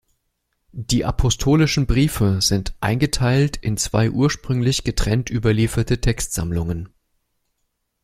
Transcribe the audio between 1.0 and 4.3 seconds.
Apostolischen Briefe sind eingeteilt in zwei